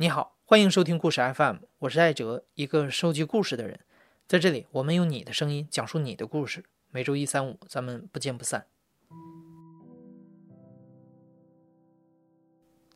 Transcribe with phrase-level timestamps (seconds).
[0.00, 3.80] 你好，欢迎收听故事 FM，我是艾哲，一个收集故事的人。
[4.28, 6.64] 在这里，我们用你的声音讲述你的故事。
[6.92, 8.64] 每周一、三、五，咱们不见不散。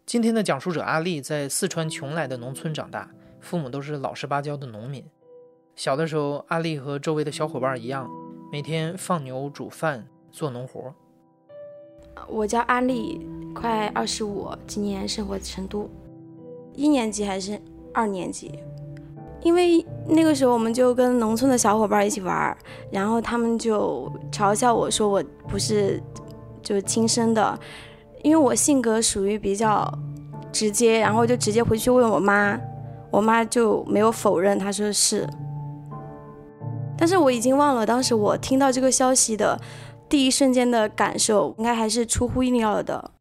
[0.06, 3.10] 今天的讲述者阿丽在四川邛崃的农村长大，
[3.40, 5.04] 父母都是老实巴交的农民。
[5.74, 8.08] 小的时候，阿丽和周围的小伙伴一样，
[8.53, 10.94] 每天放牛、煮饭、做农活。
[12.28, 15.90] 我叫阿丽，快二十五，今年生活成都，
[16.74, 17.60] 一年级还是
[17.92, 18.59] 二年级？
[19.42, 22.56] 因为那个时候我们就跟农村的小伙伴一起玩，
[22.90, 26.02] 然后他们就嘲笑我说我不是
[26.62, 27.58] 就是亲生的，
[28.22, 29.92] 因为我性格属于比较
[30.52, 32.58] 直接，然后就直接回去问我妈，
[33.10, 35.28] 我妈就没有否认，她说是。
[36.96, 39.60] 但是我已经忘了当时我听到这个消息的。
[40.08, 43.12] 第一瞬间的感受，应该还是出乎意料的。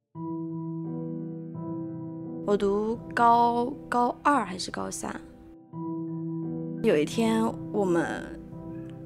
[2.52, 5.10] 我读高高二还是高三？
[6.84, 8.22] 有一天，我们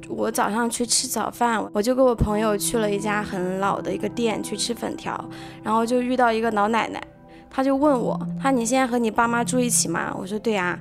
[0.10, 5.14] 我早上去吃早饭，我就跟我朋友去了一家很老的一个店去吃粉条，
[5.62, 7.00] 然后就遇到一个老奶奶，
[7.48, 10.12] 她就问我，她你现在和你爸妈住一起吗？
[10.20, 10.80] 我说对呀。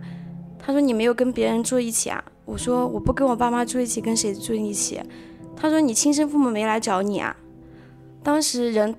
[0.58, 2.24] 她说你没有跟别人住一起啊？
[2.46, 4.98] 我说我不跟我爸妈住一起，跟谁住一起？
[5.54, 7.36] 她说：“你亲生父母没来找你啊？”
[8.24, 8.94] 当时人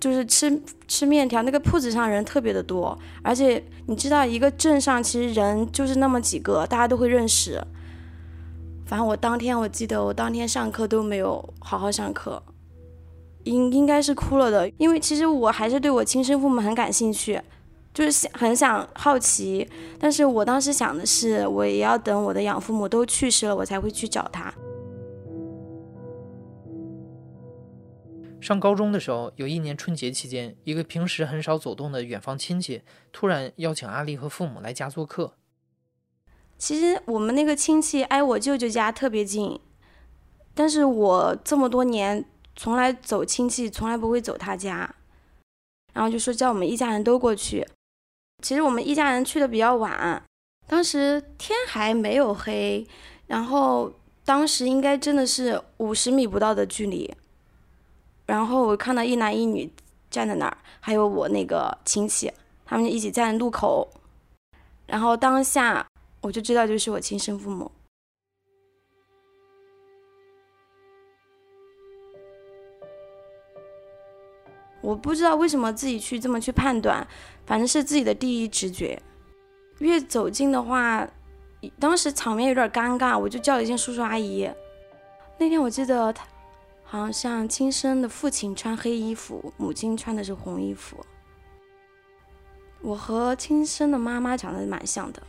[0.00, 7.62] 就是吃吃面条，那个铺子上人特别的多，而且你知道，一个镇上其实人就是那么几个，大家都会认识。
[8.86, 12.42] 反正我当天我记得，我当天上课都没有好好上课，
[13.44, 17.40] 应应该是哭了的，因为其实我还是对我亲生父母很感兴趣，
[17.92, 24.52] 就是很想好奇，但是我当时想的是，我也要等我的养父母都去世了，我才会去找他。
[28.40, 35.34] 上高中的时候，有一年春节期间，一个平时很少走动的远方亲戚突然邀请阿丽和父母来家做客。
[36.56, 39.60] 其实我们那个亲戚挨我舅舅家特别近，
[40.54, 42.24] 但是我这么多年
[42.56, 44.94] 从来走亲戚，从来不会走他家。
[45.92, 47.66] 然后就说叫我们一家人都过去。
[48.42, 50.22] 其实我们一家人去的比较晚，
[50.66, 52.86] 当时天还没有黑，
[53.26, 53.92] 然后
[54.24, 57.12] 当时应该真的是五十米不到的距离。
[58.30, 59.68] 然后我看到一男一女
[60.08, 62.32] 站在那儿，还有我那个亲戚，
[62.64, 63.90] 他们就一起站在路口。
[64.86, 65.84] 然后当下
[66.20, 67.68] 我就知道就是我亲生父母。
[74.80, 77.04] 我不知道为什么自己去这么去判断，
[77.44, 79.02] 反正是自己的第一直觉。
[79.80, 81.04] 越走近的话，
[81.80, 84.48] 当时场面有点尴尬，我就叫了一声叔叔阿姨。
[85.36, 86.24] 那天我记得他。
[86.92, 90.96] 好像亲生的父亲穿黑衣服，母亲穿的是红衣服。
[92.80, 95.22] 我和亲生的妈妈长得蛮像的。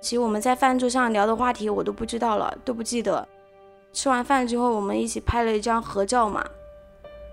[0.00, 3.28] 其实我们在饭桌上聊的话题我都不知道了，都不记得。
[3.92, 6.44] 吃完饭之后，我们一起拍了一张合照嘛，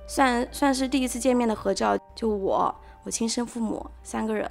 [0.07, 1.97] 算算是第一次见面的合照。
[2.13, 4.47] 就我，我亲生父母三个人，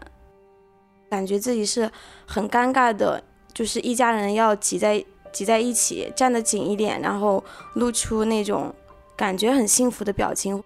[1.09, 1.89] 感觉自己是
[2.27, 3.23] 很尴尬的，
[3.55, 7.45] 就是一家人要挤在挤在一起，站得紧一点，然后
[7.75, 8.75] 露出那种。
[9.19, 10.63] 感觉很幸福的表情。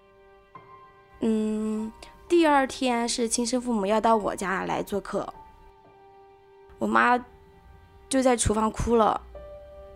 [1.21, 1.91] 嗯，
[2.29, 5.27] 第二天是亲生父母要到我家来做客，
[6.77, 7.17] 我妈
[8.07, 9.19] 就在厨房哭了，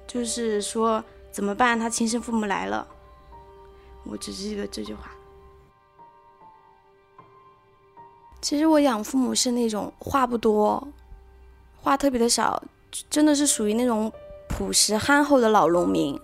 [0.07, 1.77] 就是说怎么办？
[1.77, 2.87] 他亲生父母来了，
[4.05, 5.11] 我只记得这句话。
[8.41, 10.87] 其实我养父母是那种话不多，
[11.79, 12.63] 话特别的少，
[13.07, 14.11] 真的是属于那种
[14.49, 16.19] 朴实憨厚的老农民。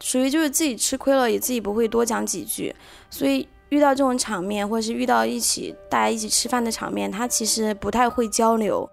[0.00, 2.74] 属于就是自己吃亏了，也自己不会多讲几句，
[3.10, 8.88] 所以遇到这种场面，或者是遇到一起大家一起吃饭的场面，他其实不太会交流，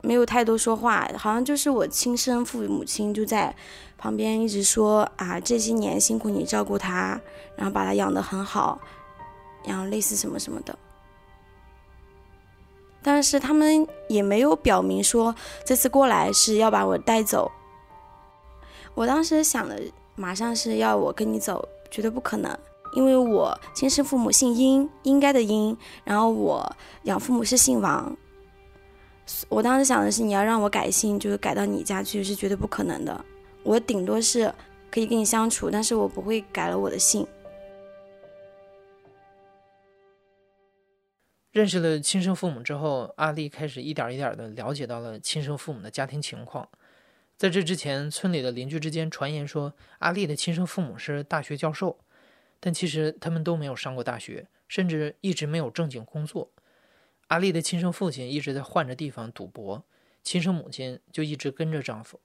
[0.00, 3.54] 没有太多说话，好像就是我亲生父母亲就在
[3.98, 7.20] 旁边一直说啊，这些年辛苦你照顾他，
[7.54, 8.80] 然后把他养得很好，
[9.66, 10.76] 然后类似什么什么的，
[13.02, 15.34] 但是他们也没有表明说
[15.66, 17.52] 这次过来是要把我带走，
[18.94, 19.78] 我当时想的。
[20.22, 22.56] 马上是要我跟你走，绝对不可能，
[22.94, 28.16] 因为我亲生父母姓殷，应该的殷，然后我养父母是姓王。
[29.48, 33.24] 我当时想的是，你要让我改姓，就是改到你家去，是绝对不可能的。
[33.64, 34.54] 我顶多是
[34.92, 37.26] 可以跟你相处，但是我不会改了我的姓。
[41.50, 46.68] 认识了亲生父母之后，阿丽开始一点一点的了解到了亲生父母的家庭情况。
[47.42, 51.98] 在这之前，村里的邻居之间传言说，阿丽的亲生父母是大学教授，
[52.60, 56.52] 但其实他们都没有上过大学，甚至一直没有正经工作。
[57.26, 59.84] 阿丽的亲生父亲一直在换着地方赌博，
[60.22, 62.20] 亲生母亲就一直跟着丈夫。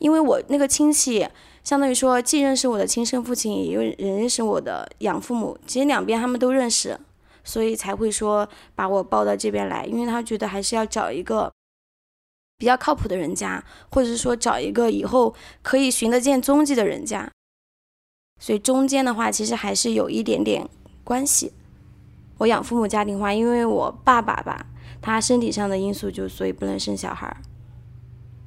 [0.00, 1.28] 因为我那个亲戚，
[1.62, 6.98] 相当于说既认识我的亲生父亲，也认认识我的养父母，其实两边他们都认识，
[7.44, 11.52] 所以才会说把我抱到这边来，因为他觉得还是要找一个
[12.58, 15.32] 比较靠谱的人家，或者是说找一个以后
[15.62, 17.30] 可以寻得见踪迹的人家，
[18.40, 20.68] 所以中间的话其实还是有一点点
[21.04, 21.52] 关系。
[22.38, 24.66] 我养父母家庭话，因为我爸爸吧，
[25.00, 27.36] 他身体上的因素就所以不能生小孩。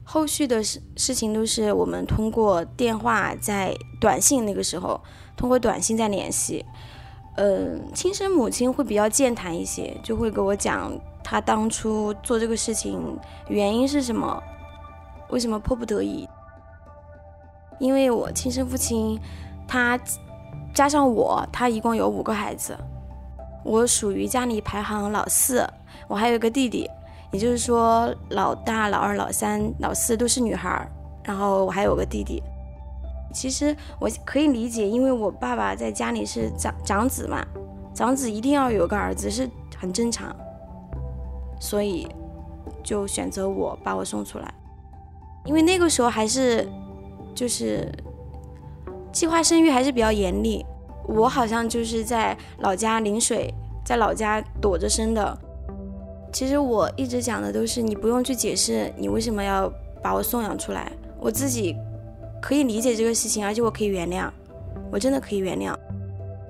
[0.03, 5.01] 后续的事事情都是我们通过电话在短信那个时候
[5.37, 6.65] 通过短信在联系，
[7.37, 10.91] 嗯，亲生母亲会比较健谈一些，就会给我讲
[11.31, 13.17] 他当初做这个事情
[13.47, 14.43] 原因是什么，
[15.29, 16.27] 为什么迫不得已。
[17.79, 19.17] 因为我亲生父亲
[19.65, 19.97] 他
[20.73, 22.77] 加上我，他一共有五个孩子，
[23.63, 25.65] 我属于家里排行老四，
[26.09, 26.85] 我还有一个弟弟。
[27.31, 30.91] 也就是说，老大、老二、老三、老四都是女孩儿，
[31.23, 32.43] 然后我还有个弟弟。
[33.33, 37.41] 其实我可以理解，因为我爸爸在家里是长长子嘛，
[37.93, 40.35] 长子一定要有个儿子是很正常，
[41.61, 42.07] 所以
[42.83, 44.53] 就选择我把我送出来。
[45.45, 46.67] 因为那个时候还是
[47.35, 47.89] 就是
[49.11, 50.65] 计划生育还是比较严厉，
[51.07, 53.53] 我好像就是在老家临水，
[53.85, 55.37] 在老家躲着生的。
[56.33, 59.71] 其实我一直讲的都是，你不用去解释你为什么要
[60.01, 61.75] 把我送养出来，我自己
[62.41, 64.29] 可以理解这个事情，而且我可以原谅，
[64.91, 65.75] 我真的可以原谅，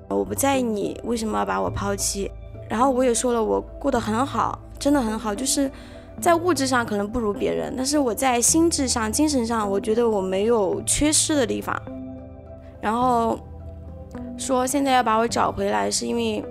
[0.08, 2.30] 我不在意你为什么要把我抛弃。
[2.68, 5.70] 然后我也说了，我过得很好，真的很好，就是
[6.20, 11.80] 在物质上可能不如别人，但是我在心智上、精神上，我觉得我没有缺失的地方。
[12.80, 13.38] 然后
[14.36, 16.44] 说现在要把我找回来，是因为，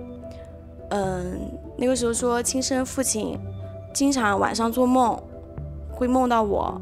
[0.88, 1.40] 嗯。
[1.74, 3.36] 那个时候说亲生父亲
[3.92, 5.20] 经常晚上做梦，
[5.90, 6.80] 会梦到我。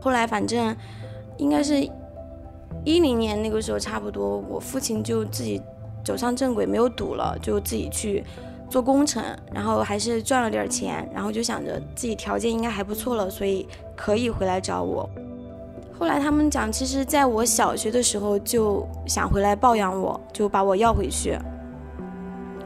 [0.00, 0.74] 后来反正
[1.36, 1.82] 应该是
[2.84, 5.60] 一零年那个时候差不多，我父亲就自己
[6.04, 8.24] 走上正轨，没有赌了，就自己去
[8.70, 9.22] 做工程，
[9.52, 15.10] 然后还是赚了点钱，然后就想着自己条件应该还不错了，所以可以回来找我。
[15.98, 21.36] 后来他们讲，其实在我小学的时候就想回来抱养我，就把我要回去。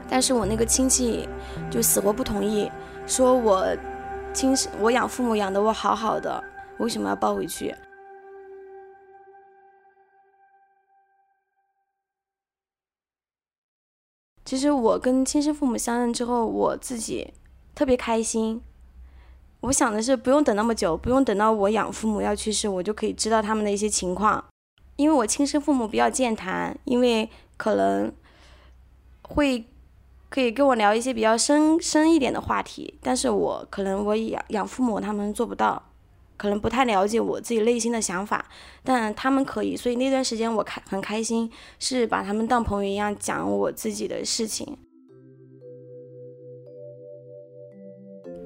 [0.07, 1.27] 但是我那个亲戚
[1.69, 2.71] 就死活不同意，
[3.07, 3.65] 说我
[4.31, 6.41] 亲我养父母养的我好好的，
[6.77, 7.75] 为什么要抱回去？
[14.45, 17.33] 其实我跟亲生父母相认之后，我自己
[17.73, 18.61] 特别开心。
[19.61, 24.45] 我想的是不用等那么久，不用等到我养父母要去世，我就可以知道他们的一些情况。
[24.95, 28.13] 因为我亲生父母比较健谈，因为可能
[29.23, 29.65] 会。
[30.27, 35.81] 可以跟我聊一些比较深深一点的话题，但是我可能我养养父母他们做不到，
[36.37, 38.45] 可能不太了解我自己内心的想法，
[38.83, 41.49] 但他们可以，所以那段时间我开很开心，
[41.79, 44.77] 是把他们当朋友一样讲我自己的事情。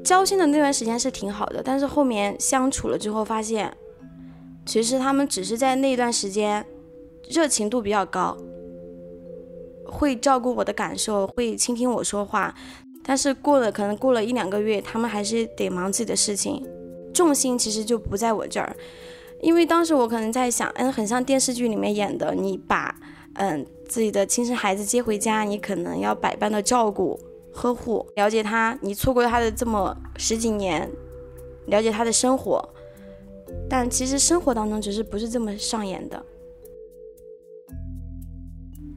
[0.04, 3.76] 交心的那段时间是挺好的，但是后面相处了之后发现，
[4.66, 6.66] 其实他们只是在那段时间
[7.30, 8.36] 热情度比较高。
[9.86, 12.54] 会照顾我的感受，会倾听我说话，
[13.04, 16.64] 但是过了可能过了一两个月，他们还是得忙自己的事情，
[17.20, 18.74] 重心其实就不在我这儿，
[19.42, 22.96] 因为当时我可能在想，嗯，很像电视剧里面演的，你把
[23.34, 27.20] 嗯自己的亲生孩子接回家，你可能要百般的照顾、
[27.52, 30.90] 呵护，了解他，你错过他的这么十几年，
[31.68, 32.70] 了解他的生活，
[33.70, 36.26] 但其实生活当中只是不是这么上演的。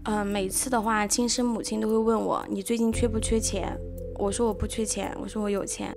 [0.04, 3.76] 嗯，每次的话，亲生母亲都会问我：“你最近缺不缺钱？”
[4.18, 5.92] 我说：“我不缺钱。”我说：“我有钱。”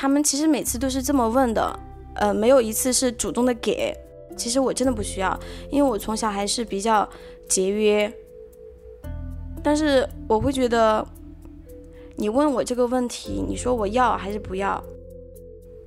[0.00, 1.78] 他们其实每次都是这么问的，
[2.14, 3.94] 呃，没有一次是主动的给。
[4.34, 5.38] 其实我真的不需要，
[5.70, 7.06] 因为我从小还是比较
[7.46, 8.10] 节约。
[9.62, 11.06] 但是我会觉得，
[12.16, 14.82] 你问我这个问题，你说我要还是不要？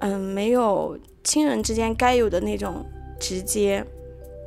[0.01, 2.85] 嗯，没有亲人之间该有的那种
[3.19, 3.83] 直接。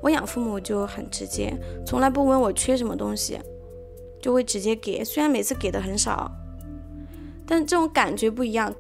[0.00, 1.52] 我养父母就很直接，
[1.84, 3.36] 从来不问我缺什么东西，
[4.22, 5.02] 就会直接给。
[5.02, 6.30] 虽然每次给的很少，
[7.44, 8.72] 但这种感觉不一样。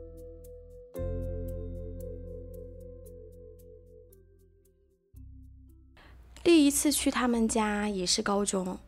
[6.76, 8.78] 次去他们家也是高中，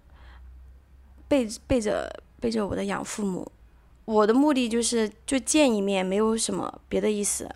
[1.27, 3.51] 背背着背着我的养父母，
[4.05, 7.49] 我的目的就是就见一面，没有什么别的意思。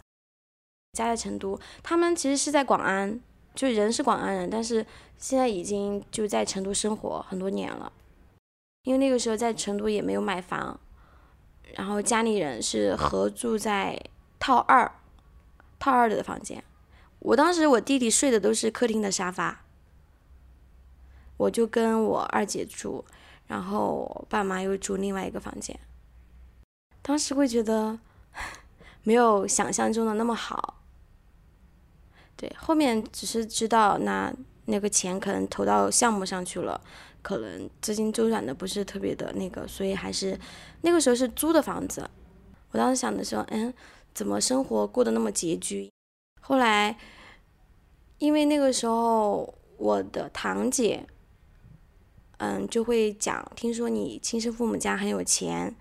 [0.94, 3.20] 家在成都，他们其实是在广安。
[3.54, 4.86] 就人是广安人，但是
[5.18, 7.92] 现在已经就在成都生活很多年了。
[8.84, 10.80] 因为那个时候在成都也没有买房，
[11.74, 14.00] 然后家里人是合住在
[14.38, 14.90] 套二，
[15.78, 16.64] 套二的房间。
[17.18, 19.61] 我当时我弟弟睡的都是客厅的沙发，
[21.42, 23.04] 我就跟我二姐住，
[23.48, 25.76] 然后爸妈又住另外一个房间。
[27.02, 27.98] 当时会觉得
[29.02, 30.80] 没有想象中的那么好，
[32.36, 34.32] 对，后面只是知道那
[34.66, 36.80] 那个钱可能投到项目上去了，
[37.22, 40.38] 可能资金周转的不是特别的那个，所以还是
[40.82, 42.08] 那个时候是租的房子。
[42.70, 43.74] 我当时想的时候，嗯，
[44.14, 45.90] 怎么生活过得那么拮据？
[46.40, 46.96] 后来，
[48.18, 51.04] 因为那个时候我的堂姐，
[52.38, 55.74] 嗯，就会讲，听说你亲生父母家很有钱，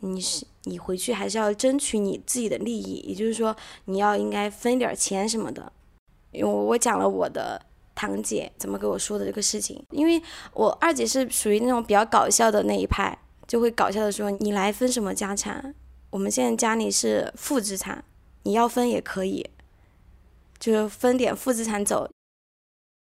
[0.00, 5.72] 你是你回去还是要争取你自己的利益，也就是说你要应该分点钱什么的。
[6.32, 7.60] 因为我讲了我的
[7.94, 15.74] 堂姐怎么跟我说的这个事情，因为我二姐是属于那种比较搞笑的那一派，就会搞笑的说你来分什么家产，
[16.10, 18.04] 我们现在家里是负资产，
[18.44, 19.48] 你要分也可以。
[20.58, 22.10] 就是分点负资产走。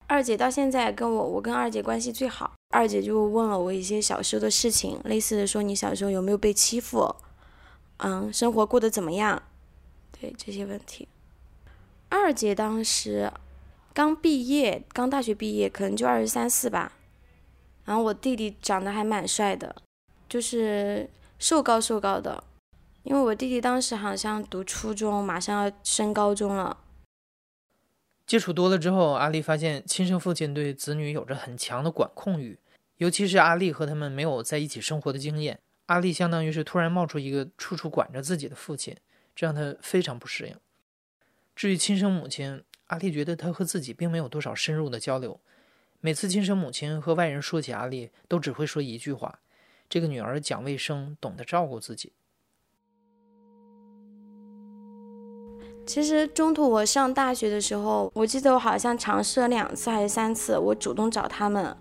[0.07, 2.53] 二姐到现在跟我，我跟二姐关系最好。
[2.69, 7.15] 二姐就问了我一些小时候的事情，类似的说你小时候有没有被欺负，
[7.97, 9.41] 嗯，生活过得怎么样，
[10.19, 11.07] 对这些问题。
[12.09, 13.31] 二姐当时
[13.93, 16.91] 刚毕业，刚大学毕业，可能就二十三四吧。
[17.85, 19.75] 然后我弟弟长得还蛮帅的，
[20.27, 21.09] 就是
[21.39, 22.43] 瘦高瘦高的。
[23.03, 26.77] 因为我弟弟当时好像读初中，马上要升高中了。
[28.27, 32.57] 接触多了之后，阿丽发现亲生父亲对子女有着很强的管控欲，
[32.97, 38.97] 尤其是阿丽和他们没有在一起生活的经验，阿丽相当于是突然冒出一个处处管着自己的父亲，
[39.35, 40.55] 这让他非常不适应。
[41.55, 45.39] 至于亲生母亲，阿丽觉得她和自己并没有多少深入的交流，
[46.01, 49.39] 每次亲生母亲和外人说起阿丽，都只会说一句话
[49.87, 52.13] ：“这个女儿讲卫生，懂得照顾自己。”
[55.85, 61.75] 其实中途我上大学的时候，我记得我好像尝试了两次还是三次，我主动找他们，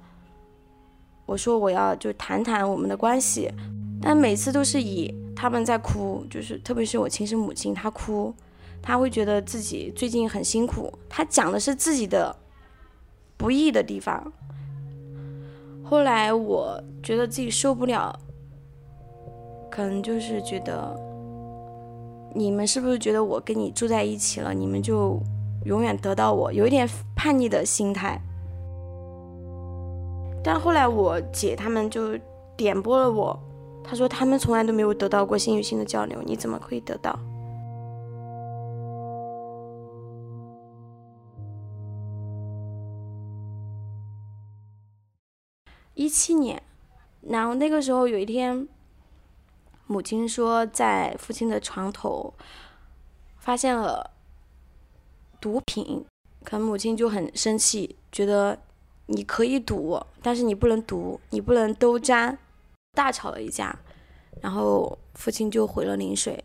[1.25, 3.51] 我说我要就谈谈我们的关系，
[4.03, 8.33] 但每次都是以他们在哭，就是特别是我亲生母亲，她哭，
[8.83, 12.37] 她会觉得自己最近很辛苦，她讲的是自己的
[13.39, 14.31] 不易的地方。
[15.83, 18.15] 后来我觉得自己受不了，
[19.71, 21.14] 可能就是觉得。
[22.37, 25.23] 你们是不是觉得我跟你住在一起了，你们就
[25.65, 26.53] 永远得到我？
[26.53, 28.21] 有一点叛逆的心态。
[30.43, 32.19] 但后来我姐他们就
[32.57, 33.39] 点拨了我，
[33.85, 37.17] 她说他们从来都没有得到过性与性的交流，你怎么可以得到？
[45.95, 46.61] 一七年，
[47.23, 48.67] 然后那个时候有一天。
[49.87, 52.33] 母亲说，在父亲的床头
[53.39, 54.11] 发现了
[55.41, 56.05] 毒品，
[56.43, 58.59] 可能母亲就很生气，觉得
[59.07, 62.39] 你可以赌，但是你不能赌，你不能都沾，
[62.93, 63.79] 大吵了一架，
[64.41, 66.43] 然后父亲就回了陵水。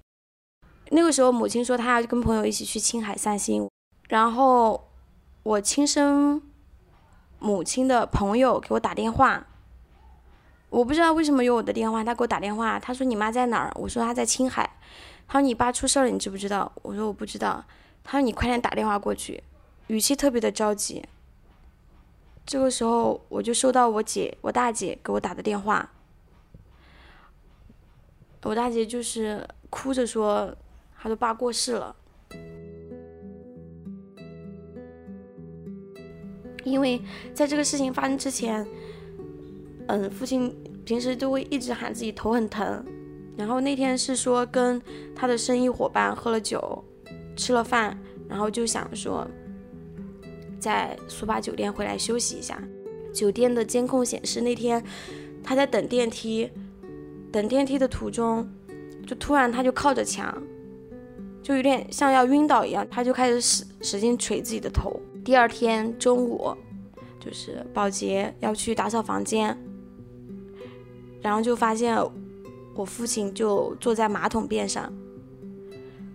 [0.91, 3.69] 那个时候，母亲说她要跟朋友一起去青海散心，
[4.09, 4.89] 然后
[5.43, 6.41] 我亲生
[7.39, 9.45] 母亲的朋友给我打电话。
[10.69, 13.71] 我不知道为什么有我的电话，他给我打电话，他说你妈在哪儿？
[13.75, 14.77] 我说她在青海。
[15.27, 16.71] 他说你爸出事了，你知不知道？
[16.83, 17.65] 我说我不知道。
[18.03, 19.43] 他说你快点打电话过去，
[19.87, 21.03] 语气特别的着急。
[22.45, 25.91] 这个时候我就收到我姐、我大姐给我打的电话，
[28.43, 30.55] 我大姐就是哭着说，
[30.99, 31.95] 她说爸过世了，
[36.63, 37.01] 因为
[37.33, 38.67] 在这个事情发生之前。
[39.91, 40.55] 嗯，父亲
[40.85, 42.85] 平时都会一直喊自己头很疼，
[43.35, 44.79] 然后那天是说跟
[45.15, 46.83] 他的生意伙伴喝了酒，
[47.35, 49.27] 吃了饭，然后就想说
[50.59, 52.61] 在速八酒店回来休息一下。
[53.11, 54.83] 酒店的监控显示那天
[55.43, 56.47] 他在等电梯，
[57.31, 58.47] 等电梯的途中，
[59.07, 60.39] 就突然他就靠着墙，
[61.41, 65.01] 就有点像要晕倒一样，他就开始使使劲捶自己的头。
[65.25, 66.55] 第二天中午，
[67.19, 69.57] 就是保洁要去打扫房间。
[71.21, 71.97] 然后就发现
[72.75, 74.91] 我父亲就坐在马桶边上，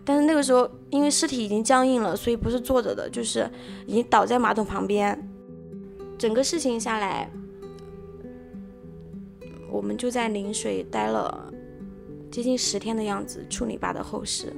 [0.04, 3.50] 但是那个时候因为尸体已经僵硬了，所以不是坐着的，就是
[3.86, 5.30] 已经倒在马桶旁边。
[6.16, 7.30] 整个事情下来，
[9.70, 11.52] 我们就在陵水待了
[12.30, 14.52] 接近十天的样子，处理爸的后事。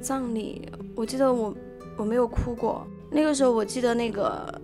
[0.00, 1.54] 葬礼，我记得我
[1.96, 2.84] 我没有哭过。
[3.10, 4.60] 那个时候我记得那个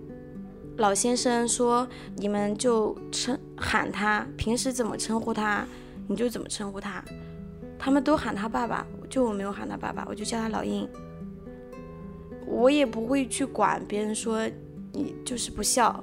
[0.76, 1.86] 老先生说，
[2.16, 5.66] 你们就称喊他，平时怎么称呼他，
[6.06, 7.02] 你就怎么称呼他。
[7.78, 10.88] 他们都喊他爸爸，就我没有喊他爸爸，我就叫他老鹰。
[12.46, 14.48] 我也不会去管别人说
[14.92, 16.02] 你就是不孝，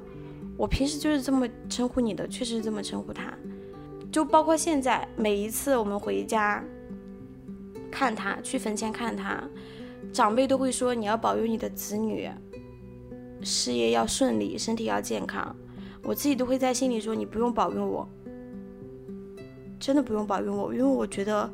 [0.58, 3.34] 我平时就是这么称呼你的，确实是这么称呼他。
[4.12, 6.64] 就包括现在每一次我们回家
[7.90, 9.44] 看他，去坟前看他，
[10.12, 12.29] 长辈都会说你要保佑你的子女
[13.41, 15.55] 事业要顺利，身体要健康。
[16.03, 18.07] 我自己都会在心里说你不用保佑我，
[19.79, 21.50] 真的不用保佑我，因为我觉得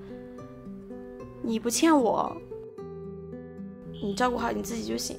[1.44, 2.36] 你不欠我，
[4.02, 5.18] 你照顾好你自己就行。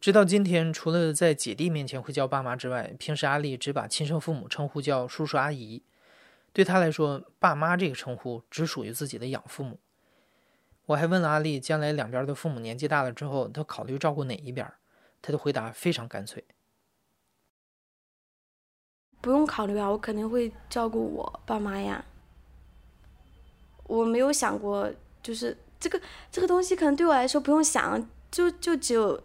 [0.00, 5.82] 直到今天，除了在姐弟面前会叫爸妈之外，平时阿丽只把亲生父母称呼叫叔叔阿姨。
[6.54, 9.78] 对他来说，爸妈这个称呼只属于自己的养父母。
[10.86, 14.66] 我还问了阿丽，将来两边的父母年纪大了之后，她考虑照顾哪一边？
[15.20, 16.42] 她的回答非常干脆：
[19.20, 22.02] 不用考虑啊，我肯定会照顾我爸妈呀。
[23.84, 24.90] 我没有想过，
[25.22, 26.00] 就是这个
[26.32, 29.22] 这个东西，可能对我来说不用想，就就只有。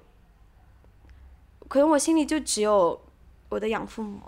[1.67, 3.01] 可能我心里就只有
[3.49, 4.21] 我的养父母。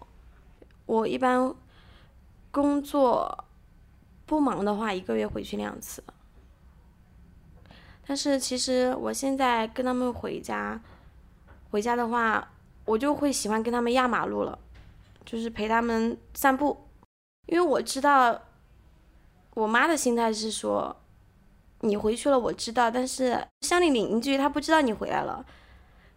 [0.86, 1.53] 我一般
[2.51, 3.46] 工作
[4.25, 6.03] 不忙的话，一个月回去两次。
[8.06, 10.82] 但是其实我现在跟他们回家，
[11.72, 12.51] 回家的话，
[12.86, 14.58] 我就会喜欢跟他们压马路了，
[15.25, 16.88] 就是陪他们散步。
[17.48, 18.41] 因为我知道，
[19.56, 20.96] 我妈的心态是说，
[21.82, 25.46] 你回去了我知道，但是乡里邻居他不知道你回来了。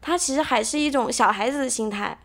[0.01, 2.19] 他其实还是一种小孩子的心态，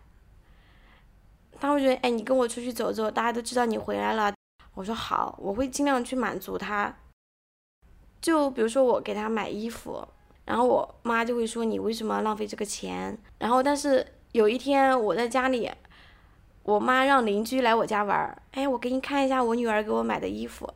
[1.60, 4.34] 他会觉得，哎，你跟我出去走走，大家都知道你回来了。
[4.76, 6.96] 我说好，我会尽量去满足他。
[8.22, 10.08] 就比如说我给他买衣服，
[10.46, 13.18] 然后我妈就会说你为什么浪费这个钱？
[13.40, 15.72] 然后但是有一天我在家里，
[16.64, 20.74] 我妈让邻居来我家玩，哎，我给你看一下我女儿给我买的衣服，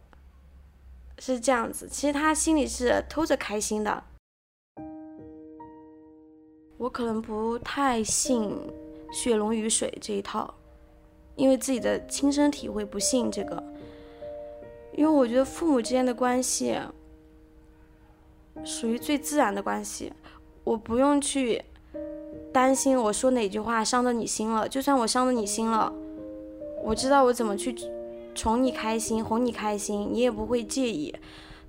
[1.18, 1.88] 是这样子。
[1.90, 4.04] 其实他心里是偷着开心的。
[6.80, 8.50] 我可能不太信
[9.12, 10.54] 血浓于水这一套，
[11.36, 13.62] 因为自己的亲身体会不信这个。
[14.94, 16.80] 因为我觉得父母之间的关系
[18.64, 20.14] 属于最自然的关系，
[20.64, 21.62] 我不用去
[22.54, 24.68] 担心我说哪句话伤到你心了。
[24.68, 25.94] 就算我伤了你心了，
[26.82, 27.76] 我知道我怎么去
[28.34, 31.14] 宠你开心、哄你开心，你也不会介意。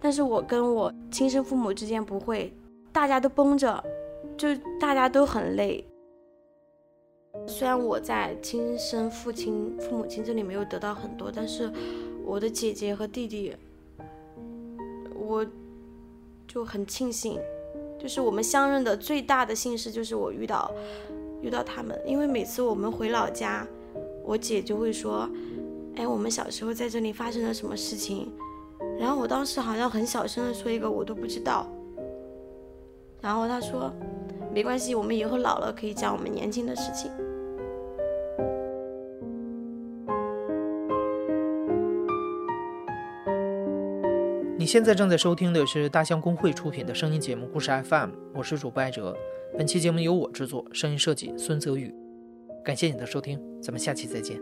[0.00, 2.52] 但是我跟我亲生父母之间不会，
[2.92, 3.82] 大家都绷着。
[4.40, 4.48] 就
[4.80, 5.84] 大家都很累，
[7.46, 11.70] 虽然我在亲生父亲、父母亲这里没有得到很多，但是
[12.24, 13.54] 我的姐姐和弟弟，
[15.14, 15.46] 我
[16.48, 17.38] 就很庆幸，
[17.98, 20.72] 就是我们相认的最大的幸事就是我遇到
[21.42, 23.66] 遇到他们，因为每次我们回老家，
[24.24, 25.28] 我姐就会说，
[25.96, 28.32] 哎，我们小时候在这里发生了什么事情，
[28.98, 31.70] 然后我当时好像很小声的说一个我都不知道，
[33.20, 33.92] 然后她说。
[34.52, 37.10] 没关系，我们以后老了可以讲我们年轻的事情。
[44.58, 49.16] 你现在正在收听的是大象公会出品的声音节目《故事 FM》，我是主播艾哲。
[49.56, 51.94] 本期节目由我制作，声音设计孙泽宇。
[52.62, 54.38] 感谢你的收听，咱们下期再见。